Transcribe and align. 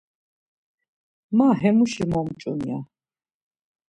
Ma 1.37 1.47
hemuşi 1.59 2.05
momç̌un 2.11 2.59
ya. 2.67 2.79